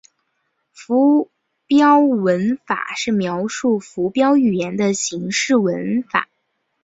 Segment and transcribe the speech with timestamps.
[0.73, 1.29] 附
[1.67, 6.27] 标文法是描述附标语言的形式文法。